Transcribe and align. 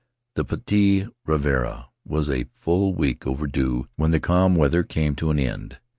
The 0.33 0.43
Potii 0.43 1.07
Ravarava 1.27 1.89
was 2.05 2.27
a 2.27 2.47
full 2.59 2.95
week 2.95 3.27
overdue 3.27 3.87
when 3.97 4.09
the 4.09 4.19
calm 4.19 4.55
weather 4.55 4.81
came 4.81 5.15
to 5.17 5.29
an 5.29 5.37
end. 5.37 5.77